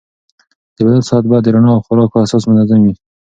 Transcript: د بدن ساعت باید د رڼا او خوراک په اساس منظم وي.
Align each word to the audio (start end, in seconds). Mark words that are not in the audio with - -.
د 0.75 0.77
بدن 0.85 1.01
ساعت 1.09 1.23
باید 1.29 1.43
د 1.45 1.49
رڼا 1.55 1.71
او 1.75 1.83
خوراک 1.85 2.09
په 2.11 2.17
اساس 2.25 2.43
منظم 2.49 2.79
وي. 2.83 2.93